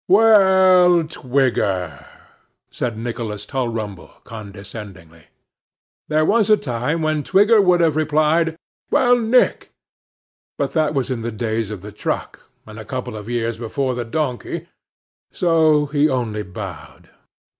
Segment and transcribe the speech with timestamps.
[0.07, 2.07] 'Well, Twigger!'
[2.71, 5.25] said Nicholas Tulrumble, condescendingly.
[6.07, 8.57] There was a time when Twigger would have replied,
[8.89, 9.69] 'Well, Nick!'
[10.57, 13.93] but that was in the days of the truck, and a couple of years before
[13.93, 14.67] the donkey;
[15.31, 17.11] so, he only bowed.